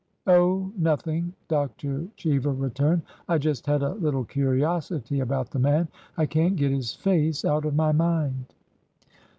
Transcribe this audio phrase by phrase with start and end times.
[0.25, 2.07] "Oh, nothing," Dr.
[2.15, 3.03] Cheever returned.
[3.29, 5.89] I just had a little curiosity about the man.
[6.17, 8.51] I can't get his face out of my mind."